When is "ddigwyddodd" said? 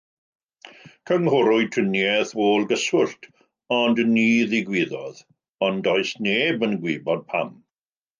4.53-5.21